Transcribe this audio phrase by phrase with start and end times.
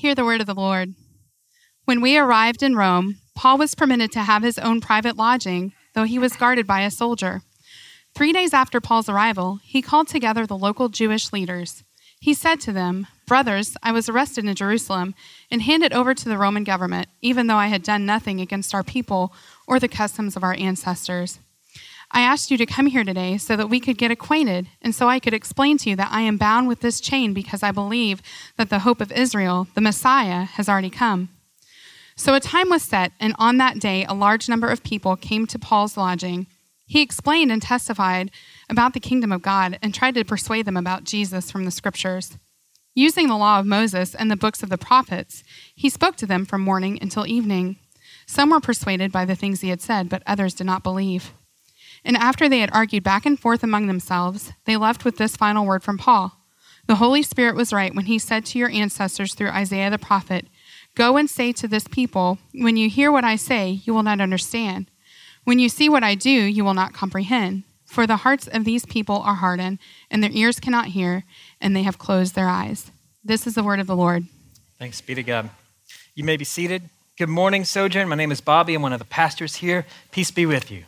[0.00, 0.94] Hear the word of the Lord.
[1.84, 6.04] When we arrived in Rome, Paul was permitted to have his own private lodging, though
[6.04, 7.42] he was guarded by a soldier.
[8.14, 11.84] Three days after Paul's arrival, he called together the local Jewish leaders.
[12.18, 15.14] He said to them, Brothers, I was arrested in Jerusalem
[15.50, 18.82] and handed over to the Roman government, even though I had done nothing against our
[18.82, 19.34] people
[19.66, 21.40] or the customs of our ancestors.
[22.12, 25.08] I asked you to come here today so that we could get acquainted and so
[25.08, 28.20] I could explain to you that I am bound with this chain because I believe
[28.56, 31.28] that the hope of Israel, the Messiah, has already come.
[32.16, 35.46] So a time was set, and on that day a large number of people came
[35.46, 36.48] to Paul's lodging.
[36.84, 38.32] He explained and testified
[38.68, 42.36] about the kingdom of God and tried to persuade them about Jesus from the scriptures.
[42.94, 46.44] Using the law of Moses and the books of the prophets, he spoke to them
[46.44, 47.76] from morning until evening.
[48.26, 51.32] Some were persuaded by the things he had said, but others did not believe.
[52.04, 55.66] And after they had argued back and forth among themselves, they left with this final
[55.66, 56.32] word from Paul
[56.86, 60.46] The Holy Spirit was right when he said to your ancestors through Isaiah the prophet,
[60.94, 64.20] Go and say to this people, When you hear what I say, you will not
[64.20, 64.90] understand.
[65.44, 67.64] When you see what I do, you will not comprehend.
[67.84, 69.78] For the hearts of these people are hardened,
[70.10, 71.24] and their ears cannot hear,
[71.60, 72.92] and they have closed their eyes.
[73.24, 74.26] This is the word of the Lord.
[74.78, 75.50] Thanks be to God.
[76.14, 76.82] You may be seated.
[77.18, 78.08] Good morning, Sojourn.
[78.08, 78.74] My name is Bobby.
[78.74, 79.86] I'm one of the pastors here.
[80.10, 80.84] Peace be with you.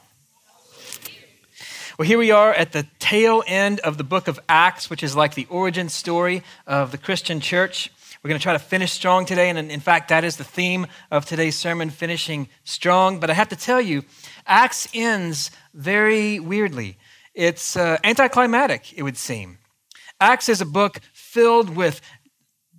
[1.99, 5.15] Well, here we are at the tail end of the book of Acts, which is
[5.15, 7.91] like the origin story of the Christian church.
[8.23, 10.87] We're going to try to finish strong today, and in fact, that is the theme
[11.11, 13.21] of today's sermon finishing strong.
[13.21, 14.05] But I have to tell you,
[14.47, 16.97] Acts ends very weirdly.
[17.35, 19.59] It's uh, anticlimactic, it would seem.
[20.19, 22.01] Acts is a book filled with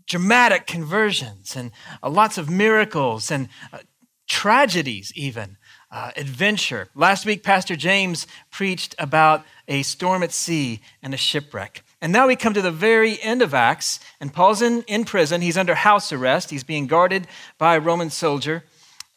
[0.07, 3.79] dramatic conversions and uh, lots of miracles and uh,
[4.27, 5.57] tragedies, even
[5.93, 6.89] uh, adventure.
[6.95, 11.83] Last week, Pastor James preached about a storm at sea and a shipwreck.
[12.01, 15.41] And now we come to the very end of Acts, and Paul's in, in prison.
[15.41, 16.49] He's under house arrest.
[16.49, 17.27] He's being guarded
[17.59, 18.65] by a Roman soldier,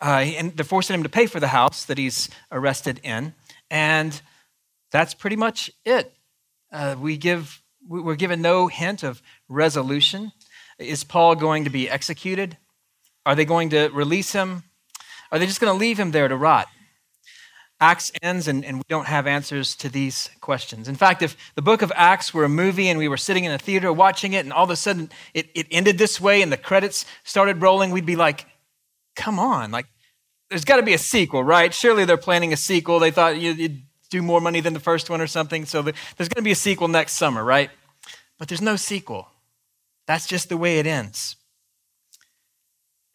[0.02, 3.34] uh, and they're forcing him to pay for the house that he's arrested in.
[3.70, 4.20] And
[4.92, 6.12] that's pretty much it.
[6.70, 10.30] Uh, we give, we're given no hint of resolution.
[10.78, 12.58] Is Paul going to be executed?
[13.24, 14.62] Are they going to release him?
[15.30, 16.66] Are they just going to leave him there to rot?
[17.78, 20.88] Acts ends, and, and we don't have answers to these questions.
[20.88, 23.52] In fact, if the book of Acts were a movie and we were sitting in
[23.52, 26.50] a theater watching it, and all of a sudden it, it ended this way and
[26.50, 28.46] the credits started rolling, we'd be like,
[29.14, 29.86] come on, like,
[30.48, 31.74] there's got to be a sequel, right?
[31.74, 32.98] Surely they're planning a sequel.
[32.98, 36.36] They thought you'd do more money than the first one or something, so there's going
[36.36, 37.70] to be a sequel next summer, right?
[38.38, 39.28] But there's no sequel.
[40.06, 41.36] That's just the way it ends.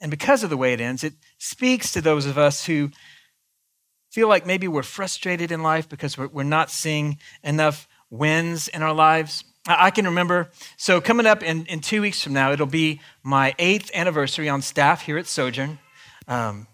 [0.02, 2.90] And because of the way it ends, it speaks to those of us who
[4.10, 8.94] feel like maybe we're frustrated in life because we're, not seeing enough wins in our
[8.94, 9.46] lives.
[9.68, 13.54] I can remember, so coming up in, in two weeks from now, it'll be my
[13.60, 15.80] eighth anniversary on staff here at Sojourn.
[16.28, 16.68] Um,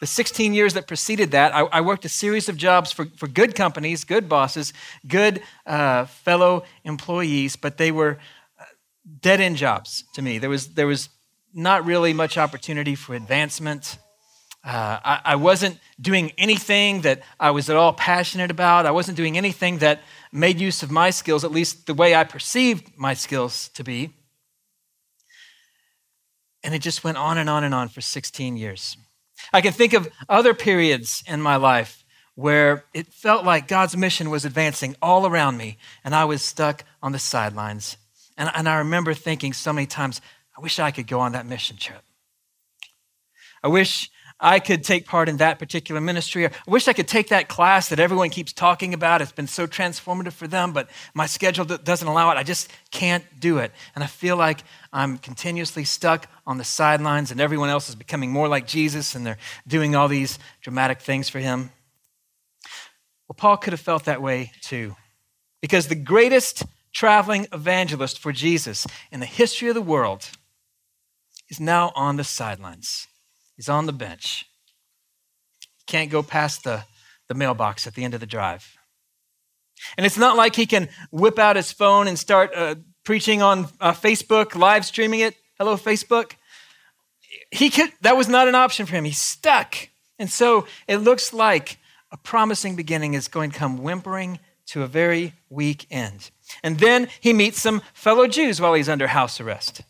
[0.00, 3.28] the 16 years that preceded that, I, I, worked a series of jobs for, for
[3.28, 4.72] good companies, good bosses,
[5.06, 8.18] good uh, fellow employees, but they were
[8.58, 8.64] uh,
[9.20, 10.38] dead end jobs to me.
[10.38, 11.10] There was, there was
[11.54, 13.98] not really much opportunity for advancement.
[14.64, 18.84] Uh, I, I, wasn't doing anything that I was at all passionate about.
[18.84, 20.00] I wasn't doing anything that
[20.32, 24.12] made use of my skills, at least the way I perceived my skills to be.
[26.62, 28.98] And it just went on and on and on for 16 years.
[29.50, 34.30] I can think of other periods in my life where it felt like God's mission
[34.30, 37.96] was advancing all around me, and I was stuck on the sidelines.
[38.36, 40.20] And, and I remember thinking so many times,
[40.60, 42.02] I wish I could go on that mission trip.
[43.62, 46.46] I wish I could take part in that particular ministry.
[46.46, 49.22] I wish I could take that class that everyone keeps talking about.
[49.22, 52.36] It's been so transformative for them, but my schedule doesn't allow it.
[52.36, 53.72] I just can't do it.
[53.94, 54.62] And I feel like
[54.92, 59.24] I'm continuously stuck on the sidelines, and everyone else is becoming more like Jesus, and
[59.24, 61.70] they're doing all these dramatic things for him.
[63.28, 64.94] Well, Paul could have felt that way too,
[65.62, 70.28] because the greatest traveling evangelist for Jesus in the history of the world
[71.50, 73.08] is now on the sidelines.
[73.56, 74.46] He's on the bench.
[75.86, 76.84] Can't go past the,
[77.28, 78.76] the mailbox at the end of the drive.
[79.96, 83.66] And it's not like he can whip out his phone and start uh, preaching on
[83.80, 85.34] uh, Facebook, live streaming it.
[85.58, 86.32] Hello, Facebook.
[87.50, 89.04] He could, that was not an option for him.
[89.04, 89.74] He's stuck.
[90.18, 91.78] And so it looks like
[92.12, 96.30] a promising beginning is going to come whimpering to a very weak end.
[96.62, 99.82] And then he meets some fellow Jews while he's under house arrest.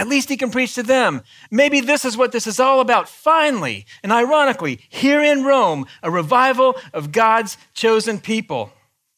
[0.00, 1.20] At least he can preach to them.
[1.50, 3.06] Maybe this is what this is all about.
[3.06, 8.72] Finally, and ironically, here in Rome, a revival of God's chosen people.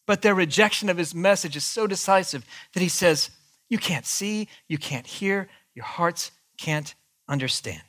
[0.08, 2.44] But their rejection of his message is so decisive
[2.75, 3.31] that he says,
[3.69, 6.93] You can't see, you can't hear, your hearts can't
[7.29, 7.82] understand.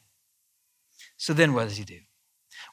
[1.18, 1.98] So then what does he do?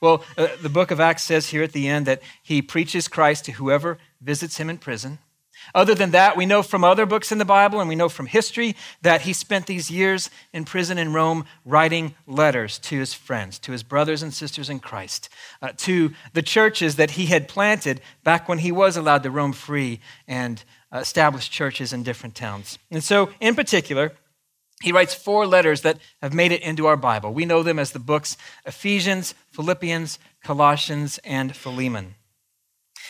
[0.02, 3.46] Well, uh, the book of Acts says here at the end that he preaches Christ
[3.46, 5.18] to whoever visits him in prison.
[5.74, 8.26] Other than that, we know from other books in the Bible and we know from
[8.26, 13.58] history that he spent these years in prison in Rome writing letters to his friends,
[13.60, 15.28] to his brothers and sisters in Christ,
[15.62, 19.52] uh, to the churches that he had planted back when he was allowed to roam
[19.52, 20.62] free and
[20.92, 22.78] establish churches in different towns.
[22.90, 24.12] And so, in particular,
[24.82, 27.32] he writes four letters that have made it into our Bible.
[27.32, 32.14] We know them as the books Ephesians, Philippians, Colossians, and Philemon.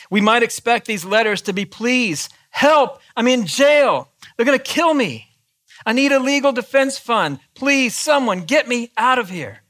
[0.09, 4.63] We might expect these letters to be please, help, I'm in jail, they're going to
[4.63, 5.27] kill me.
[5.85, 7.39] I need a legal defense fund.
[7.55, 9.61] Please, someone, get me out of here.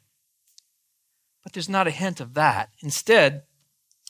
[1.43, 2.69] But there's not a hint of that.
[2.81, 3.43] Instead,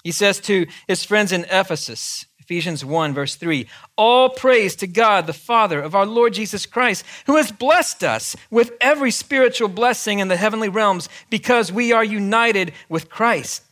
[0.03, 5.27] he says to his friends in Ephesus, Ephesians 1, verse 3 All praise to God,
[5.27, 10.19] the Father of our Lord Jesus Christ, who has blessed us with every spiritual blessing
[10.19, 13.63] in the heavenly realms because we are united with Christ.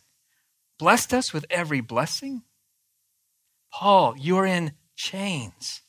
[0.78, 2.44] Blessed us with every blessing?
[3.74, 5.82] Paul, you're in chains.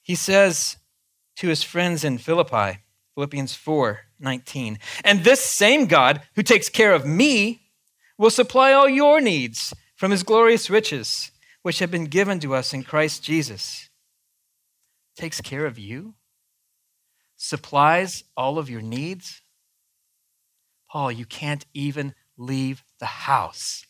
[0.00, 0.78] He says
[1.36, 2.78] to his friends in Philippi,
[3.14, 7.70] Philippians 4 19, and this same God who takes care of me
[8.18, 11.30] will supply all your needs from his glorious riches
[11.62, 13.88] which have been given to us in Christ Jesus,
[15.16, 16.14] takes care of you,
[17.36, 19.42] supplies all of your needs.
[20.90, 23.84] Paul, you can't even leave the house.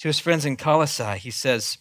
[0.00, 1.78] To his friends in Colossae, he says,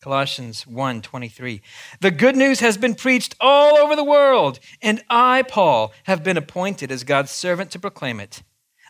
[0.00, 1.60] Colossians 1 23.
[2.00, 6.36] The good news has been preached all over the world, and I, Paul, have been
[6.36, 8.42] appointed as God's servant to proclaim it.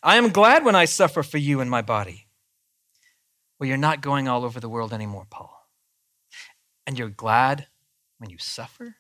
[0.03, 2.29] I am glad when I suffer for you in my body
[3.59, 5.69] well, you're not going all over the world anymore, Paul.
[6.87, 7.67] And you're glad
[8.19, 8.97] when you suffer?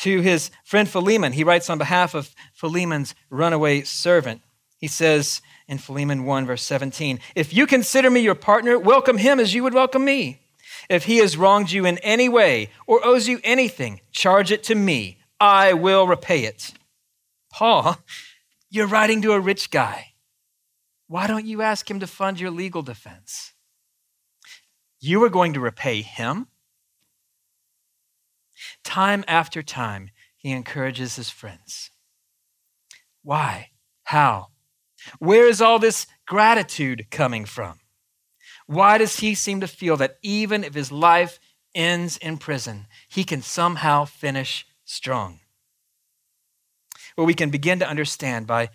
[0.00, 4.42] To his friend Philemon, he writes on behalf of Philemon's runaway servant.
[4.78, 9.40] He says in Philemon 1, verse 17, If you consider me your partner, welcome him
[9.40, 10.42] as you would welcome me.
[10.88, 14.74] If he has wronged you in any way or owes you anything, charge it to
[14.74, 15.18] me.
[15.40, 16.72] I will repay it.
[17.52, 17.98] Paul,
[18.70, 20.14] you're writing to a rich guy.
[21.08, 23.52] Why don't you ask him to fund your legal defense?
[25.00, 26.48] You are going to repay him.
[28.82, 31.90] Time after time, he encourages his friends.
[33.22, 33.70] Why?
[34.04, 34.48] How?
[35.18, 37.80] Where is all this gratitude coming from?
[38.66, 41.38] Why does he seem to feel that even if his life
[41.74, 45.40] ends in prison, he can somehow finish strong?
[47.16, 48.70] Well, we can begin to understand by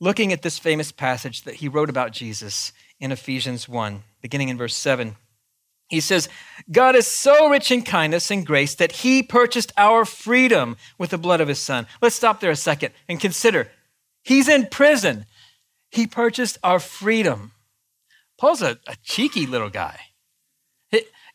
[0.00, 4.58] looking at this famous passage that he wrote about Jesus in Ephesians 1, beginning in
[4.58, 5.16] verse 7.
[5.88, 6.28] He says,
[6.70, 11.18] God is so rich in kindness and grace that he purchased our freedom with the
[11.18, 11.86] blood of his son.
[12.02, 13.70] Let's stop there a second and consider.
[14.22, 15.24] He's in prison.
[15.90, 17.52] He purchased our freedom.
[18.38, 19.98] Paul's a, a cheeky little guy.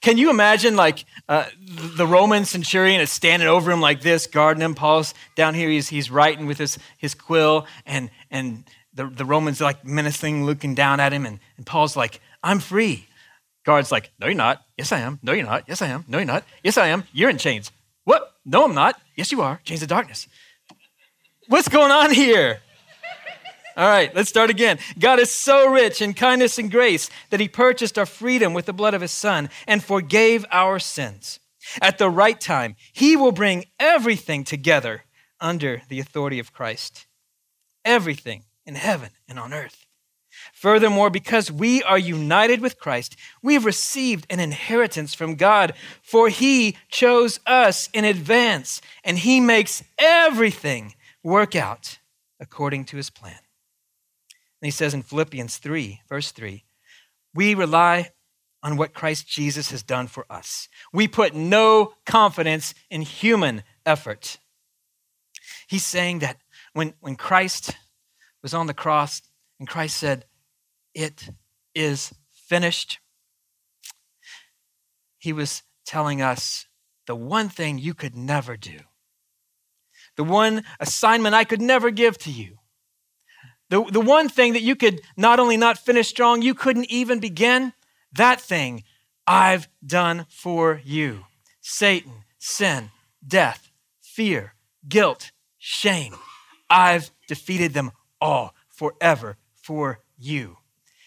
[0.04, 4.62] Can you imagine, like, uh, the Roman centurion is standing over him like this, guarding
[4.62, 4.76] him?
[4.76, 9.62] Paul's down here, he's, he's writing with his, his quill, and, and the, the Roman's
[9.62, 13.08] are like menacing, looking down at him, and, and Paul's like, I'm free.
[13.66, 14.66] Guard's like, No, you're not.
[14.78, 15.20] Yes, I am.
[15.24, 15.64] No, you're not.
[15.70, 16.04] Yes, I am.
[16.10, 16.44] No, you're not.
[16.66, 17.06] Yes, I am.
[17.14, 17.72] You're in chains.
[18.04, 18.34] What?
[18.44, 19.00] No, I'm not.
[19.16, 19.62] Yes, you are.
[19.64, 20.28] Chains of darkness.
[21.48, 22.60] What's going on here?
[23.75, 24.77] All right, let's start again.
[25.00, 28.74] God is so rich in kindness and grace that he purchased our freedom with the
[28.74, 31.39] blood of his son and forgave our sins.
[31.82, 35.06] At the right time, he will bring everything together
[35.39, 37.08] under the authority of Christ.
[37.84, 39.86] Everything in heaven and on earth.
[40.53, 46.77] Furthermore, because we are united with Christ, we've received an inheritance from God, for he
[46.89, 52.00] chose us in advance, and he makes everything work out
[52.39, 53.39] according to his plan.
[54.63, 56.63] And he says in Philippians 3, verse 3,
[57.36, 58.12] we rely
[58.63, 60.70] on what Christ Jesus has done for us.
[60.93, 64.38] We put no confidence in human effort.
[65.67, 66.38] He's saying that
[66.72, 67.75] when, when Christ
[68.41, 69.22] was on the cross
[69.60, 70.24] and Christ said,
[70.93, 71.32] It
[71.75, 73.00] is finished,
[75.17, 76.67] he was telling us
[77.05, 78.79] the one thing you could never do,
[80.15, 82.60] the one assignment I could never give to you
[83.74, 87.18] the, the one thing that you could not only not finish strong, you couldn't even
[87.20, 87.74] begin,
[88.12, 88.84] that thing
[89.25, 91.25] I've done for you.
[91.60, 92.92] Satan, sin,
[93.27, 94.53] death, fear,
[94.88, 96.13] guilt, shame.
[96.70, 100.58] I've defeated them all forever for you.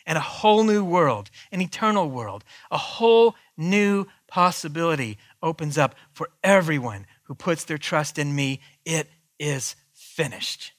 [0.04, 2.42] And a whole new world, an eternal world,
[2.73, 9.08] a whole new possibility opens up for everyone who puts their trust in me, it
[9.38, 10.73] is finished.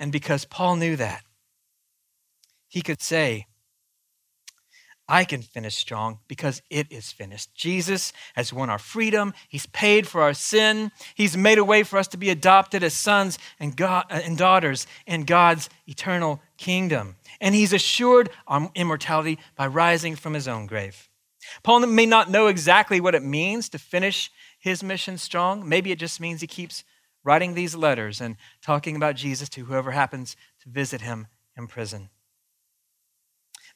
[0.00, 1.22] And because Paul knew that,
[2.66, 3.46] he could say,
[5.06, 7.52] I can finish strong because it is finished.
[7.54, 9.34] Jesus has won our freedom.
[9.48, 10.90] He's paid for our sin.
[11.14, 14.86] He's made a way for us to be adopted as sons and, God, and daughters
[15.06, 17.16] in God's eternal kingdom.
[17.40, 21.10] And He's assured our immortality by rising from His own grave.
[21.62, 24.30] Paul may not know exactly what it means to finish
[24.60, 25.66] his mission strong.
[25.68, 26.84] Maybe it just means he keeps
[27.24, 32.10] writing these letters and talking about Jesus to whoever happens to visit him in prison.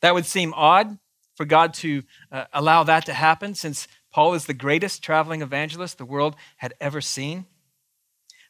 [0.00, 0.98] That would seem odd
[1.34, 5.98] for God to uh, allow that to happen since Paul is the greatest traveling evangelist
[5.98, 7.46] the world had ever seen.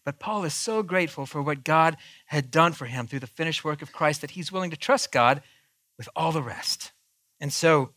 [0.05, 1.97] But Paul is so grateful for what God
[2.27, 5.11] had done for him through the finished work of Christ that he's willing to trust
[5.11, 5.43] God
[5.97, 6.93] with all the rest.
[7.41, 7.91] And so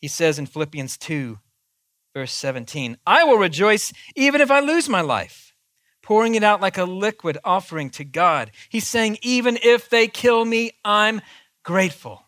[0.00, 1.38] he says in Philippians 2,
[2.16, 5.52] verse 17, I will rejoice even if I lose my life,
[6.02, 8.52] pouring it out like a liquid offering to God.
[8.70, 11.20] He's saying, even if they kill me, I'm
[11.62, 12.22] grateful.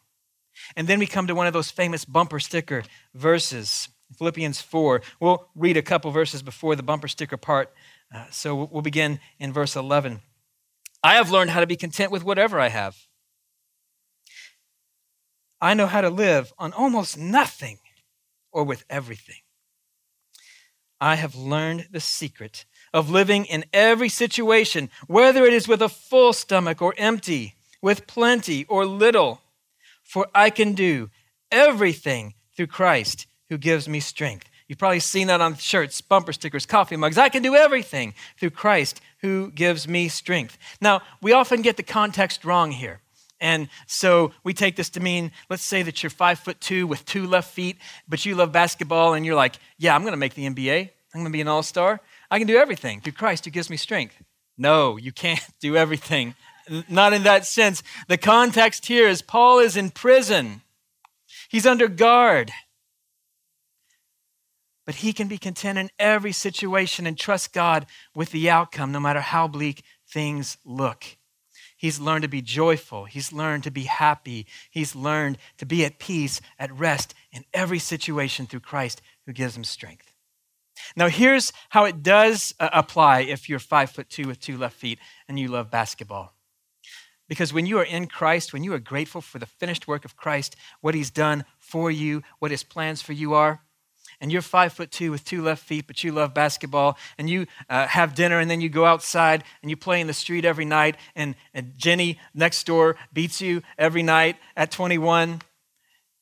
[0.76, 2.82] And then we come to one of those famous bumper sticker
[3.14, 5.00] verses, Philippians 4.
[5.20, 7.72] We'll read a couple verses before the bumper sticker part.
[8.14, 10.20] Uh, so we'll begin in verse 11.
[11.02, 12.94] I have learned how to be content with whatever I have.
[15.62, 17.78] I know how to live on almost nothing
[18.52, 19.36] or with everything.
[21.00, 25.88] I have learned the secret of living in every situation, whether it is with a
[25.88, 29.40] full stomach or empty, with plenty or little.
[30.02, 31.10] For I can do
[31.50, 34.48] everything through Christ who gives me strength.
[34.66, 37.16] You've probably seen that on shirts, bumper stickers, coffee mugs.
[37.16, 40.58] I can do everything through Christ who gives me strength.
[40.80, 43.00] Now, we often get the context wrong here.
[43.40, 47.04] And so we take this to mean, let's say that you're five foot two with
[47.04, 47.76] two left feet,
[48.08, 50.90] but you love basketball and you're like, yeah, I'm going to make the NBA.
[51.14, 52.00] I'm going to be an all star.
[52.30, 54.16] I can do everything through Christ who gives me strength.
[54.56, 56.34] No, you can't do everything.
[56.88, 57.82] Not in that sense.
[58.08, 60.62] The context here is Paul is in prison,
[61.48, 62.50] he's under guard.
[64.84, 69.00] But he can be content in every situation and trust God with the outcome, no
[69.00, 71.17] matter how bleak things look.
[71.78, 73.04] He's learned to be joyful.
[73.04, 74.46] He's learned to be happy.
[74.68, 79.56] He's learned to be at peace, at rest in every situation through Christ who gives
[79.56, 80.12] him strength.
[80.96, 84.76] Now, here's how it does uh, apply if you're five foot two with two left
[84.76, 86.34] feet and you love basketball.
[87.28, 90.16] Because when you are in Christ, when you are grateful for the finished work of
[90.16, 93.60] Christ, what he's done for you, what his plans for you are,
[94.20, 97.46] and you're five foot two with two left feet, but you love basketball, and you
[97.68, 100.64] uh, have dinner, and then you go outside and you play in the street every
[100.64, 105.40] night, and, and Jenny next door beats you every night at 21,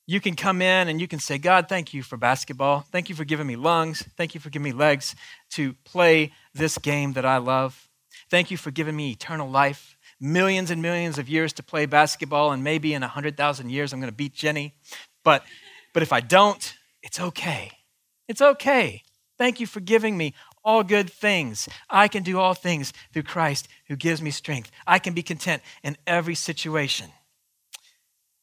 [0.07, 2.87] you can come in and you can say, God, thank you for basketball.
[2.93, 4.05] Thank you for giving me lungs.
[4.17, 5.17] Thank you for giving me legs
[5.51, 7.89] to play this game that I love.
[8.31, 9.97] Thank you for giving me eternal life.
[10.21, 14.11] Millions and millions of years to play basketball, and maybe in 100,000 years I'm going
[14.11, 14.75] to beat Jenny.
[15.25, 15.45] But,
[15.93, 17.73] but if I don't, it's okay.
[18.29, 19.03] It's okay.
[19.39, 21.69] Thank you for giving me all good things.
[21.89, 24.71] I can do all things through Christ who gives me strength.
[24.87, 27.11] I can be content in every situation.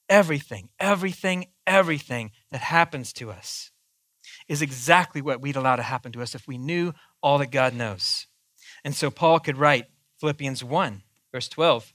[0.07, 3.71] Everything, everything, everything that happens to us
[4.47, 7.73] is exactly what we'd allow to happen to us if we knew all that God
[7.73, 8.27] knows.
[8.83, 9.87] And so Paul could write
[10.19, 11.93] Philippians 1, verse 12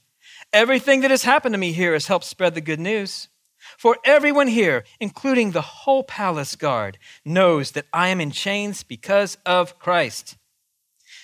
[0.53, 3.28] Everything that has happened to me here has helped spread the good news.
[3.77, 9.37] For everyone here, including the whole palace guard, knows that I am in chains because
[9.45, 10.37] of Christ.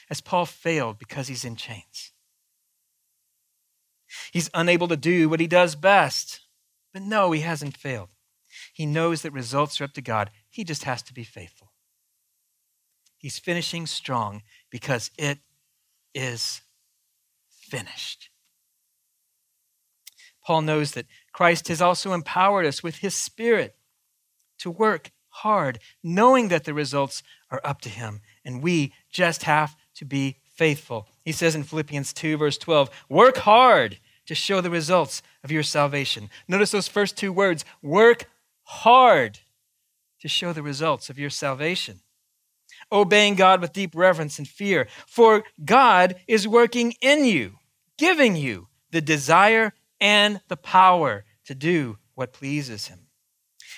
[0.09, 2.11] As Paul failed because he's in chains.
[4.31, 6.41] He's unable to do what he does best.
[6.93, 8.09] But no, he hasn't failed.
[8.73, 10.31] He knows that results are up to God.
[10.49, 11.71] He just has to be faithful.
[13.17, 15.39] He's finishing strong because it
[16.13, 16.61] is
[17.49, 18.29] finished.
[20.45, 23.75] Paul knows that Christ has also empowered us with his Spirit
[24.57, 29.75] to work hard, knowing that the results are up to him, and we just have
[29.95, 31.09] to be faithful.
[31.25, 35.61] He says in Philippians 2, verse 12, work hard to show the results of your
[35.61, 36.29] salvation.
[36.47, 38.29] Notice those first two words work
[38.63, 39.39] hard
[40.21, 41.99] to show the results of your salvation.
[42.93, 47.59] Obeying God with deep reverence and fear, for God is working in you,
[47.97, 53.07] giving you the desire and the power to do what pleases Him.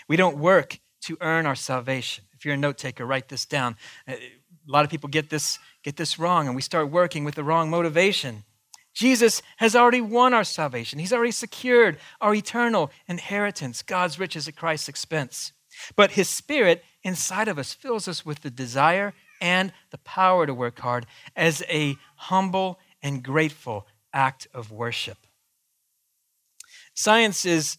[0.07, 2.25] We don't work to earn our salvation.
[2.33, 3.75] If you're a note taker, write this down.
[4.07, 7.35] Uh, a lot of people get this, get this wrong, and we start working with
[7.35, 8.43] the wrong motivation.
[8.93, 10.99] Jesus has already won our salvation.
[10.99, 15.53] He's already secured our eternal inheritance, God's riches at Christ's expense.
[15.95, 20.53] But His Spirit inside of us fills us with the desire and the power to
[20.53, 21.05] work hard
[21.35, 25.26] as a humble and grateful act of worship.
[26.97, 27.77] Science is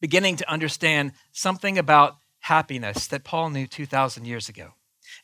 [0.00, 4.72] beginning to understand something about happiness that Paul knew 2,000 years ago.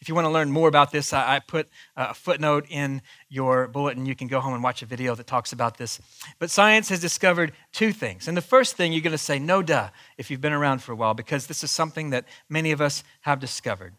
[0.01, 4.07] If you want to learn more about this, I, put a footnote in your bulletin.
[4.07, 6.01] You can go home and watch a video that talks about this.
[6.39, 8.29] But science has discovered two things.
[8.29, 10.93] And the first thing you're going to say, no duh, if you've been around for
[10.93, 13.95] a while, because this is something that many of us have discovered.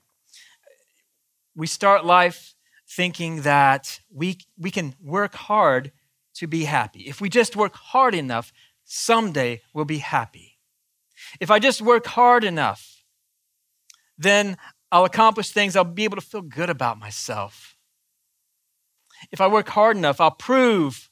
[1.57, 2.55] We start life
[2.87, 5.91] thinking that we, we can work hard
[6.35, 7.01] to be happy.
[7.01, 8.53] If we just work hard enough,
[8.85, 10.57] someday we'll be happy.
[11.39, 13.03] If I just work hard enough,
[14.17, 14.57] then
[14.91, 17.75] I'll accomplish things, I'll be able to feel good about myself.
[19.31, 21.09] If I work hard enough, I'll prove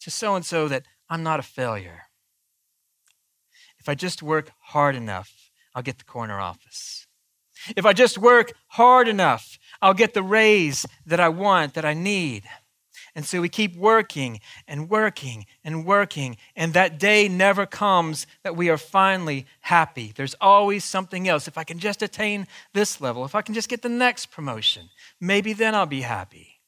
[0.00, 2.02] to so and so that I'm not a failure.
[3.78, 7.06] If I just work hard enough, I'll get the corner office.
[7.76, 11.94] If I just work hard enough, I'll get the raise that I want, that I
[11.94, 12.44] need.
[13.14, 18.56] And so we keep working and working and working, and that day never comes that
[18.56, 20.12] we are finally happy.
[20.14, 21.48] There's always something else.
[21.48, 24.88] If I can just attain this level, if I can just get the next promotion,
[25.20, 26.60] maybe then I'll be happy.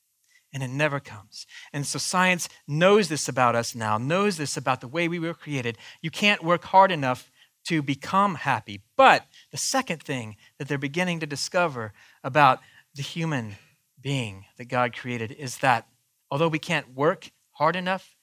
[0.55, 1.47] And it never comes.
[1.73, 5.33] And so science knows this about us now, knows this about the way we were
[5.33, 5.79] created.
[6.03, 7.31] You can't work hard enough
[7.65, 8.83] to become happy.
[8.97, 12.61] But the second thing that they're beginning to discover about
[12.95, 13.57] the human
[14.01, 15.87] being that God created is that
[16.33, 18.17] although we can't work hard enough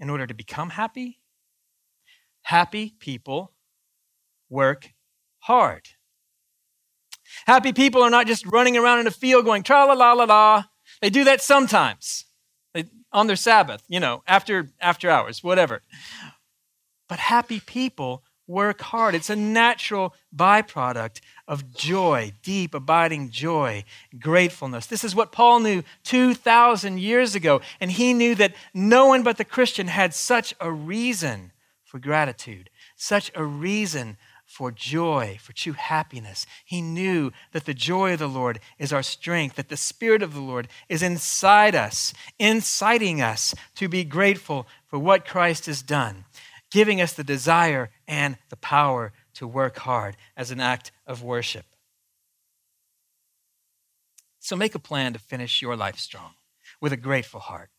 [0.00, 1.20] in order to become happy,
[2.42, 3.52] happy people
[4.50, 4.92] work
[5.38, 5.90] hard.
[7.46, 10.24] Happy people are not just running around in a field going tra la la la
[10.24, 10.64] la.
[11.00, 12.24] They do that sometimes
[12.74, 15.82] they, on their Sabbath, you know, after, after hours, whatever.
[17.08, 19.14] But happy people work hard.
[19.14, 23.84] It's a natural byproduct of joy, deep, abiding joy,
[24.18, 24.86] gratefulness.
[24.86, 27.60] This is what Paul knew 2,000 years ago.
[27.80, 31.52] And he knew that no one but the Christian had such a reason
[31.84, 36.44] for gratitude, such a reason for joy, for true happiness.
[36.64, 40.34] He knew that the joy of the Lord is our strength, that the Spirit of
[40.34, 46.24] the Lord is inside us, inciting us to be grateful for what Christ has done
[46.74, 51.66] giving us the desire and the power to work hard as an act of worship.
[54.38, 56.34] So make a plan to finish your life strong
[56.80, 57.70] with a grateful heart.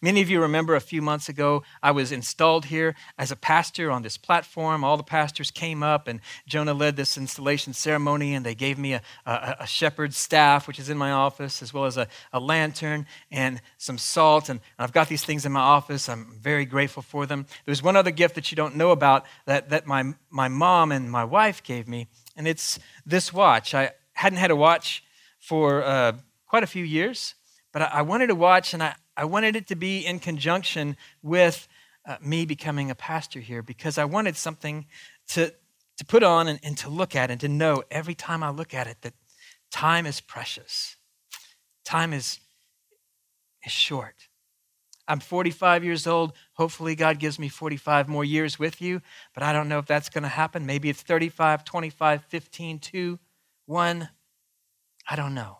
[0.00, 3.90] Many of you remember a few months ago, I was installed here as a pastor
[3.90, 4.84] on this platform.
[4.84, 8.94] All the pastors came up, and Jonah led this installation ceremony, and they gave me
[8.94, 12.40] a, a, a shepherd's staff, which is in my office, as well as a, a
[12.40, 14.48] lantern and some salt.
[14.48, 16.08] And I've got these things in my office.
[16.08, 17.46] I'm very grateful for them.
[17.64, 21.10] There's one other gift that you don't know about that, that my, my mom and
[21.10, 23.74] my wife gave me, and it's this watch.
[23.74, 25.04] I hadn't had a watch
[25.38, 26.12] for uh,
[26.46, 27.34] quite a few years,
[27.72, 30.96] but I, I wanted a watch, and I, I wanted it to be in conjunction
[31.22, 31.68] with
[32.06, 34.86] uh, me becoming a pastor here because I wanted something
[35.28, 35.52] to,
[35.98, 38.74] to put on and, and to look at and to know every time I look
[38.74, 39.14] at it that
[39.70, 40.96] time is precious.
[41.84, 42.40] Time is,
[43.64, 44.28] is short.
[45.08, 46.32] I'm 45 years old.
[46.54, 49.02] Hopefully, God gives me 45 more years with you,
[49.34, 50.64] but I don't know if that's going to happen.
[50.64, 53.18] Maybe it's 35, 25, 15, 2,
[53.66, 54.08] 1.
[55.10, 55.58] I don't know.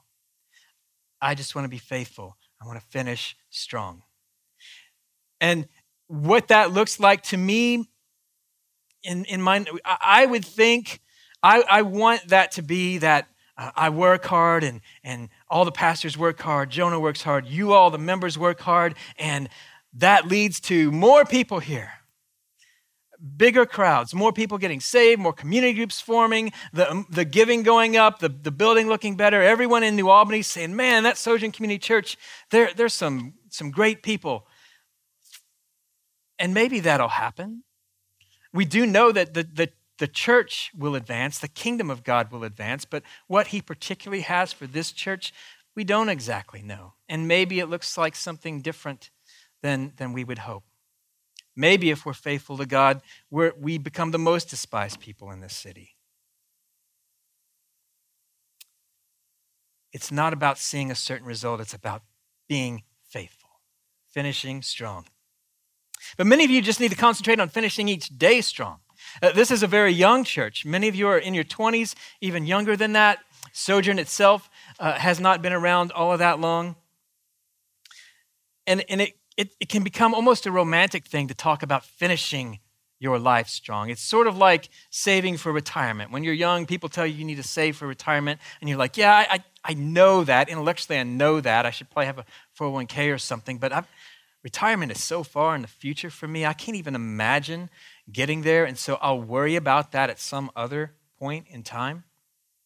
[1.21, 4.03] I just want to be faithful I want to finish strong.
[5.41, 5.67] And
[6.07, 7.89] what that looks like to me,
[9.03, 11.01] in, in my, I would think,
[11.43, 13.27] I, I want that to be that
[13.59, 17.73] uh, I work hard and, and all the pastors work hard, Jonah works hard, you
[17.73, 19.49] all, the members work hard, and
[19.95, 21.91] that leads to more people here
[23.37, 27.97] bigger crowds, more people getting saved, more community groups forming, the, um, the giving going
[27.97, 29.41] up, the, the building looking better.
[29.43, 32.17] Everyone in New Albany saying, man, that Sojourn Community Church,
[32.51, 34.47] there, there's some, some great people.
[36.39, 37.63] And maybe that'll happen.
[38.53, 42.43] We do know that the, the, the church will advance, the kingdom of God will
[42.43, 45.33] advance, but what he particularly has for this church,
[45.77, 46.95] we don't exactly know.
[47.09, 49.11] And maybe it looks like something different
[49.63, 50.65] than, than we would hope.
[51.55, 55.97] Maybe if we're faithful to God, we become the most despised people in this city.
[59.93, 62.03] It's not about seeing a certain result, it's about
[62.49, 63.51] being faithful,
[64.11, 65.07] finishing strong.
[66.17, 68.79] But many of you just need to concentrate on finishing each day strong.
[69.23, 70.65] Uh, this is a very young church.
[70.65, 73.19] Many of you are in your 20s, even younger than that.
[73.53, 76.77] Sojourn itself uh, has not been around all of that long.
[78.67, 82.61] And, and it it, it can become almost a romantic thing to talk about finishing
[82.99, 83.91] your life strong.
[83.91, 86.13] It's sort of like saving for retirement.
[86.13, 88.97] When you're young, people tell you you need to save for retirement, and you're like,
[88.97, 90.49] yeah, I, I know that.
[90.49, 91.67] Intellectually, I know that.
[91.67, 92.25] I should probably have a
[92.59, 93.89] 401k or something, but I've,
[94.45, 96.47] retirement is so far in the future for me.
[96.47, 97.71] I can't even imagine
[98.11, 98.65] getting there.
[98.65, 102.05] And so I'll worry about that at some other point in time.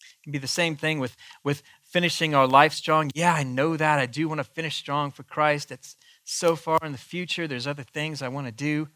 [0.00, 3.10] It can be the same thing with, with finishing our life strong.
[3.14, 3.98] Yeah, I know that.
[3.98, 5.70] I do want to finish strong for Christ.
[5.70, 5.96] It's
[6.26, 7.46] so far in the future.
[7.46, 8.88] There's other things I want to do.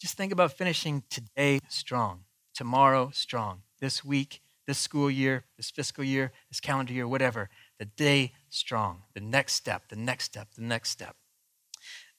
[0.00, 6.02] Just think about finishing today strong, tomorrow strong, this week, this school year, this fiscal
[6.02, 7.50] year, this calendar year, whatever.
[7.78, 11.14] The day strong, the next step, the next step, the next step.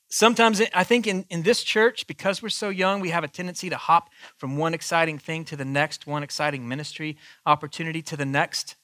[0.08, 3.70] Sometimes I think in, in this church, because we're so young, we have a tendency
[3.70, 8.26] to hop from one exciting thing to the next, one exciting ministry opportunity to the
[8.26, 8.76] next,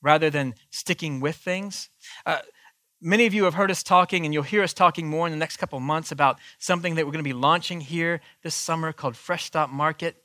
[0.00, 1.90] rather than sticking with things.
[2.24, 2.38] Uh,
[3.02, 5.38] many of you have heard us talking, and you'll hear us talking more in the
[5.38, 9.16] next couple months about something that we're going to be launching here this summer called
[9.16, 10.16] Fresh Stop Market.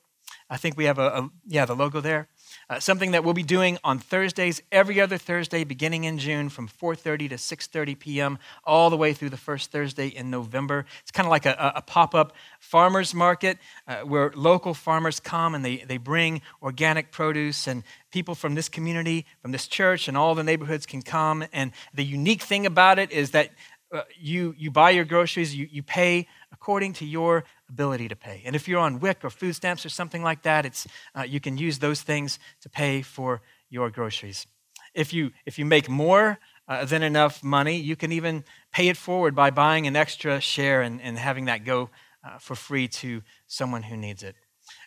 [0.50, 2.30] I think we have a, a yeah, the logo there.
[2.70, 6.68] Uh, something that we'll be doing on Thursdays, every other Thursday, beginning in June, from
[6.68, 10.86] 4:30 to 6:30 p.m., all the way through the first Thursday in November.
[11.02, 15.64] It's kind of like a, a pop-up farmers market uh, where local farmers come and
[15.64, 20.36] they, they bring organic produce, and people from this community, from this church, and all
[20.36, 21.46] the neighborhoods can come.
[21.54, 23.52] And the unique thing about it is that
[23.92, 28.42] uh, you, you buy your groceries, you, you pay according to your ability to pay.
[28.46, 31.40] And if you're on WIC or food stamps or something like that, it's, uh, you
[31.40, 34.48] can use those things to pay for your groceries.
[34.94, 38.98] If you, if you make more uh, than enough money, you can even pay it
[38.98, 41.90] forward by buying an extra share and, and having that go
[42.24, 44.36] uh, for free to someone who needs it.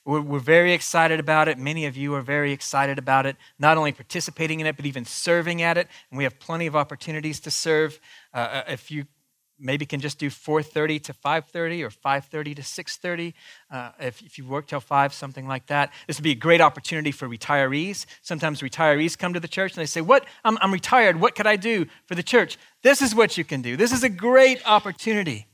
[0.04, 1.58] We're, we're, very excited about it.
[1.58, 5.06] Many of you are very excited about it, not only participating in it, but even
[5.06, 5.88] serving at it.
[6.10, 7.98] And we have plenty of opportunities to serve.
[8.34, 9.06] Uh, uh if you
[9.60, 13.34] maybe can just do 4.30 to 5.30 or 5.30 to 6.30
[13.70, 15.92] uh, if, if you work till 5 something like that.
[16.06, 18.06] This would be a great opportunity for retirees.
[18.22, 20.24] Sometimes retirees come to the church and they say what?
[20.44, 21.20] I'm, I'm retired.
[21.20, 22.58] What could i do for the church?
[22.82, 23.76] This is what you can do.
[23.76, 25.46] This is a great opportunity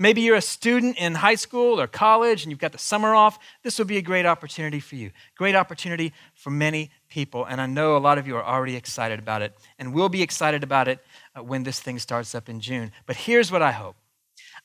[0.00, 3.38] maybe you're a student in high school or college and you've got the summer off
[3.62, 7.66] this would be a great opportunity for you great opportunity for many people and i
[7.66, 10.88] know a lot of you are already excited about it and will be excited about
[10.88, 11.00] it
[11.36, 12.92] uh, when this thing starts up in June.
[13.06, 13.96] But here's what I hope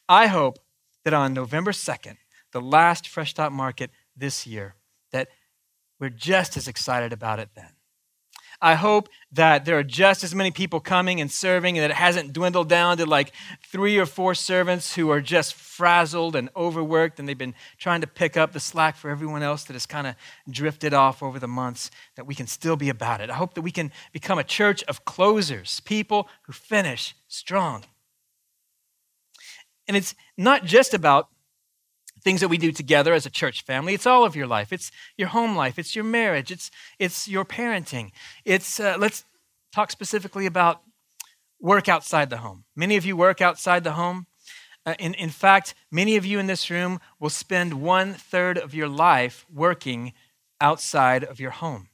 [0.08, 0.58] I hope
[1.04, 2.17] that on November 2nd,
[2.52, 4.76] the last Fresh Stop Market this year,
[5.12, 5.30] that
[6.00, 7.74] we're just as excited about it then.
[8.62, 11.98] I hope that there are just as many people coming and serving and that it
[11.98, 13.34] hasn't dwindled down to like
[13.65, 18.08] three or four servants who are just frazzled and overworked and they've been trying to
[18.08, 20.15] pick up the slack for everyone else that has kind of
[20.50, 23.30] drifted off over the months, that we can still be about it.
[23.30, 27.84] I hope that we can become a church of closers, people who finish strong.
[29.88, 31.30] And it's not just about
[32.25, 33.93] things that we do together as a church family.
[33.93, 34.73] It's all of your life.
[34.73, 35.77] It's your home life.
[35.77, 36.51] It's your marriage.
[36.51, 38.09] It's, it's your parenting.
[38.43, 39.23] It's, uh, let's
[39.71, 40.81] talk specifically about
[41.61, 42.65] work outside the home.
[42.75, 44.25] Many of you work outside the home.
[44.88, 48.73] Uh, in, in fact, many of you in this room will spend one third of
[48.73, 50.11] your life working
[50.59, 51.89] outside of your home.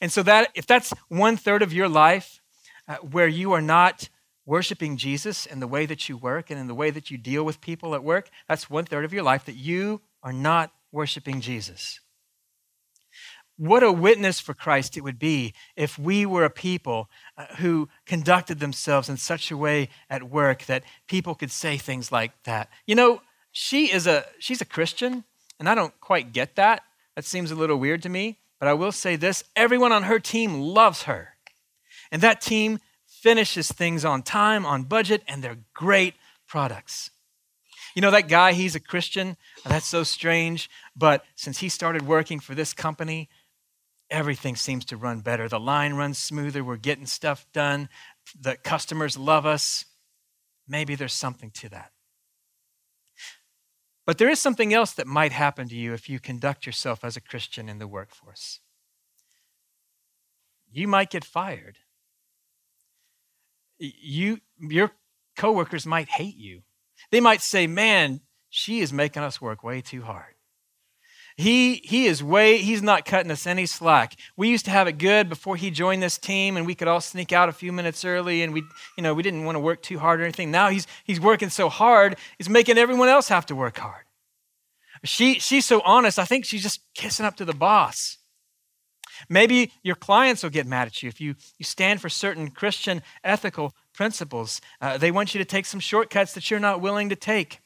[0.00, 2.40] And so that if that's one third of your life
[2.88, 4.08] uh, where you are not
[4.46, 7.44] worshiping Jesus in the way that you work and in the way that you deal
[7.44, 11.40] with people at work, that's one third of your life that you are not worshiping
[11.40, 12.00] Jesus.
[13.58, 17.88] What a witness for Christ it would be if we were a people uh, who
[18.04, 22.68] conducted themselves in such a way at work that people could say things like that.
[22.86, 25.24] You know, she is a she's a Christian,
[25.58, 26.82] and I don't quite get that.
[27.14, 30.18] That seems a little weird to me, but I will say this, everyone on her
[30.18, 31.36] team loves her.
[32.12, 32.78] And that team
[33.26, 36.14] finishes things on time, on budget, and they're great
[36.46, 37.10] products.
[37.96, 39.36] You know, that guy, he's a Christian.
[39.64, 40.70] That's so strange.
[40.94, 43.28] But since he started working for this company,
[44.10, 45.48] everything seems to run better.
[45.48, 46.62] The line runs smoother.
[46.62, 47.88] We're getting stuff done.
[48.40, 49.86] The customers love us.
[50.68, 51.90] Maybe there's something to that.
[54.04, 57.16] But there is something else that might happen to you if you conduct yourself as
[57.16, 58.60] a Christian in the workforce.
[60.70, 61.78] You might get fired
[63.78, 64.92] you your
[65.36, 66.62] coworkers might hate you.
[67.10, 70.36] They might say, "Man, she is making us work way too hard."
[71.36, 74.16] He, he is way, he's not cutting us any slack.
[74.38, 77.02] We used to have it good before he joined this team and we could all
[77.02, 78.62] sneak out a few minutes early and we,
[78.96, 80.50] you know, we didn't want to work too hard or anything.
[80.50, 84.04] Now he's, he's working so hard, he's making everyone else have to work hard.
[85.04, 88.16] She, she's so honest, I think she's just kissing up to the boss.
[89.28, 93.02] Maybe your clients will get mad at you if you, you stand for certain Christian
[93.24, 94.60] ethical principles.
[94.80, 97.60] Uh, they want you to take some shortcuts that you're not willing to take.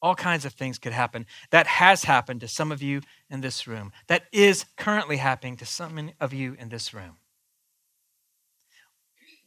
[0.00, 1.26] All kinds of things could happen.
[1.50, 3.92] That has happened to some of you in this room.
[4.06, 7.16] That is currently happening to some of you in this room.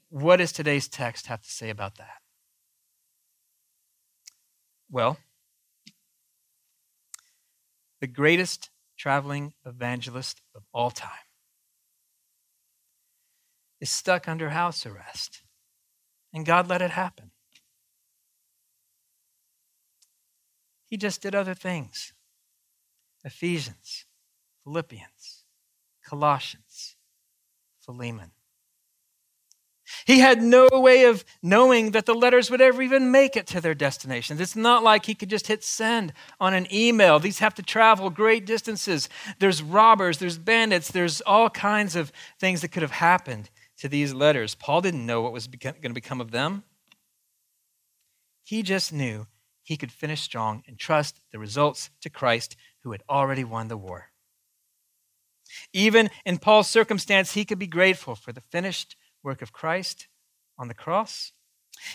[0.10, 2.22] what does today's text have to say about that?
[4.90, 5.18] Well,
[8.02, 8.71] the greatest
[9.02, 11.28] traveling evangelist of all time
[13.80, 15.42] is stuck under house arrest,
[16.32, 17.32] and God let it happen.
[20.86, 22.14] He just did other things
[23.24, 24.06] Ephesians,
[24.64, 25.46] Philippians,
[26.06, 26.96] Colossians,
[27.84, 28.34] Philemon.
[30.06, 33.62] He had no way of knowing that the letters would ever even make it to
[33.62, 34.42] their destinations.
[34.42, 37.20] It's not like he could just hit send on an email.
[37.20, 39.10] These have to travel great distances.
[39.40, 43.50] There's robbers, there's bandits, there's all kinds of things that could have happened
[43.80, 44.56] to these letters.
[44.56, 46.64] Paul didn't know what was going to become of them.
[48.44, 49.28] He just knew
[49.64, 53.78] he could finish strong and trust the results to Christ who had already won the
[53.78, 54.12] war.
[55.74, 60.08] Even in Paul's circumstance, he could be grateful for the finished work of Christ
[60.58, 61.32] on the cross.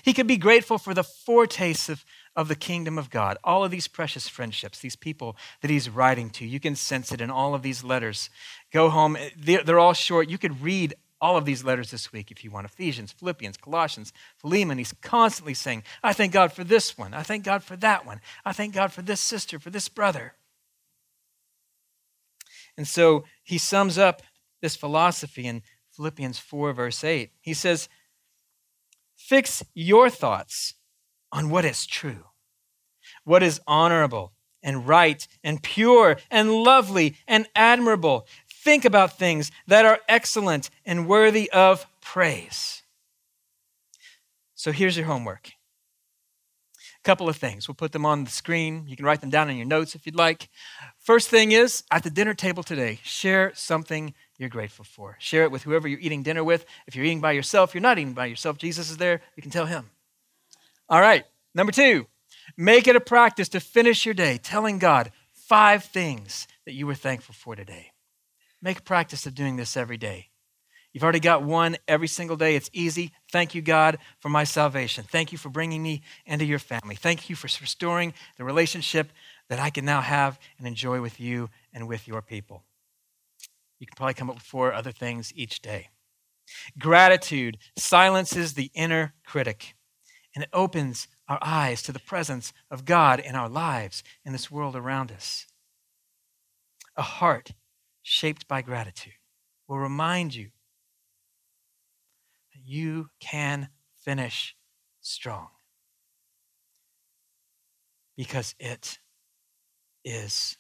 [0.03, 3.71] He could be grateful for the foretaste of, of the kingdom of God, all of
[3.71, 6.47] these precious friendships, these people that he's writing to.
[6.47, 8.31] You can sense it in all of these letters.
[8.73, 10.29] Go home, they're, all short.
[10.29, 14.13] You could read all of these letters this week if you want Ephesians, Philippians, Colossians,
[14.39, 14.79] Philemon.
[14.79, 17.15] He's constantly saying, I thank God for this one.
[17.15, 18.21] I thank God for that one.
[18.45, 20.35] I thank God for this sister, for this brother.
[22.77, 24.23] And so he sums up
[24.61, 25.63] this philosophy in
[25.97, 27.31] Philippians 4, verse 8.
[27.41, 27.89] He says,
[29.17, 30.75] Fix your thoughts
[31.33, 32.25] on what is true,
[33.25, 34.33] what is honorable
[34.63, 38.27] and right and pure and lovely and admirable.
[38.51, 42.83] Think about things that are excellent and worthy of praise.
[44.55, 45.49] So here's your homework.
[45.49, 47.69] A couple of things.
[47.69, 48.85] We'll put them on the screen.
[48.89, 50.49] You can write them down in your notes if you'd like.
[50.99, 55.17] First thing is at the dinner table today, share something you're grateful for.
[55.19, 56.65] Share it with whoever you're eating dinner with.
[56.87, 58.59] If you're eating by yourself, you're not eating by yourself.
[58.59, 59.23] Jesus is there.
[59.35, 59.91] You can tell him.
[60.89, 61.25] All right.
[61.55, 62.07] Number two,
[62.57, 66.95] make it a practice to finish your day telling God five things that you were
[66.95, 67.93] thankful for today.
[68.61, 70.29] Make a practice of doing this every day.
[70.93, 72.57] You've already got one every single day.
[72.57, 73.13] It's easy.
[73.31, 75.05] Thank you, God, for my salvation.
[75.05, 76.95] Thank you for bringing me into your family.
[76.95, 79.13] Thank you for restoring the relationship
[79.49, 82.63] that I can now have and enjoy with you and with your people.
[83.79, 85.89] You can probably come up with four other things each day.
[86.79, 89.75] Gratitude silences the inner critic
[90.37, 94.51] and it opens our eyes to the presence of God in our lives, in this
[94.51, 95.47] world around us.
[96.95, 97.53] A heart
[98.03, 99.15] shaped by gratitude
[99.67, 100.51] will remind you
[102.53, 103.71] that you can
[104.05, 104.55] finish
[105.01, 105.49] strong
[108.17, 108.99] because it
[110.05, 110.59] is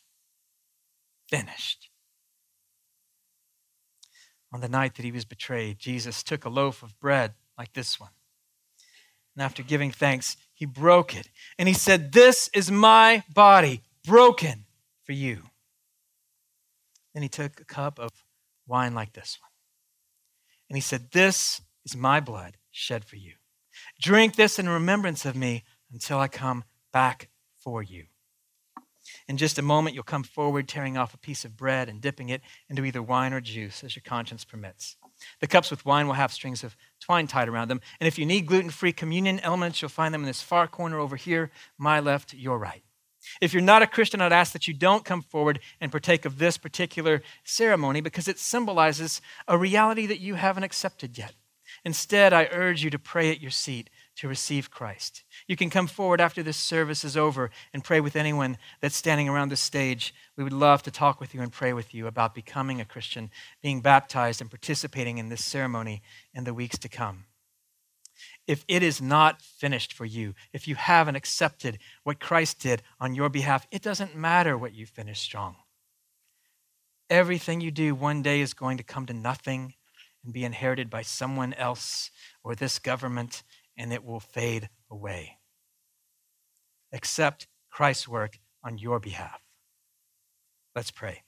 [1.28, 1.90] finished.
[4.52, 7.98] On the night that he was betrayed, Jesus took a loaf of bread like this
[8.00, 8.10] one.
[9.34, 11.28] And after giving thanks, he broke it.
[11.58, 14.64] And he said, This is my body broken
[15.04, 15.42] for you.
[17.12, 18.10] Then he took a cup of
[18.66, 19.50] wine like this one.
[20.70, 23.34] And he said, This is my blood shed for you.
[24.00, 27.28] Drink this in remembrance of me until I come back
[27.58, 28.06] for you.
[29.28, 32.28] In just a moment, you'll come forward, tearing off a piece of bread and dipping
[32.28, 34.96] it into either wine or juice as your conscience permits.
[35.40, 37.80] The cups with wine will have strings of twine tied around them.
[38.00, 40.98] And if you need gluten free communion elements, you'll find them in this far corner
[41.00, 42.82] over here, my left, your right.
[43.40, 46.38] If you're not a Christian, I'd ask that you don't come forward and partake of
[46.38, 51.34] this particular ceremony because it symbolizes a reality that you haven't accepted yet.
[51.84, 55.24] Instead, I urge you to pray at your seat to receive Christ.
[55.46, 59.28] You can come forward after this service is over and pray with anyone that's standing
[59.28, 60.14] around the stage.
[60.36, 63.30] We would love to talk with you and pray with you about becoming a Christian,
[63.62, 66.02] being baptized, and participating in this ceremony
[66.34, 67.24] in the weeks to come.
[68.46, 73.14] If it is not finished for you, if you haven't accepted what Christ did on
[73.14, 75.56] your behalf, it doesn't matter what you finish strong.
[77.10, 79.74] Everything you do one day is going to come to nothing
[80.24, 82.10] and be inherited by someone else
[82.42, 83.42] or this government
[83.76, 85.38] and it will fade away.
[86.92, 89.40] Accept Christ's work on your behalf.
[90.74, 91.25] Let's pray.